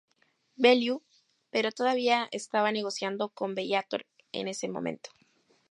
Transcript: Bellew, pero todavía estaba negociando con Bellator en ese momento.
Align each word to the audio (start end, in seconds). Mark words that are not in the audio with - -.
Bellew, 0.57 1.03
pero 1.51 1.71
todavía 1.71 2.27
estaba 2.31 2.71
negociando 2.71 3.29
con 3.29 3.53
Bellator 3.53 4.07
en 4.31 4.47
ese 4.47 4.67
momento. 4.67 5.11